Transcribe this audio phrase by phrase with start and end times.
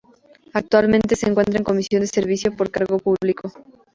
[0.53, 3.53] Actualmente se encuentra en comisión de servicio por cargo público.